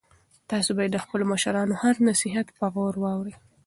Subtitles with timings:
[0.51, 3.33] تاسو باید د خپلو مشرانو هر نصیحت په غور واورئ.